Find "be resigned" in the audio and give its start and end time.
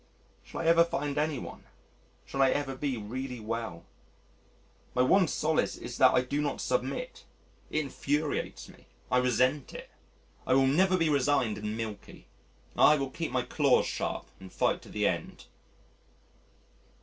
10.97-11.59